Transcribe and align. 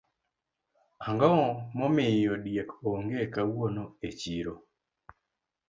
Ango 1.07 1.33
momiyo 1.77 2.33
diek 2.43 2.69
onge 2.91 3.21
kawuono 3.33 3.83
e 4.07 4.09
chiro 4.19 4.53